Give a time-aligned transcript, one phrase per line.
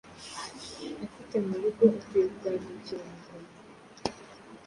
[1.03, 3.47] afite, mu rugo akwiye kugandukira umugabo.”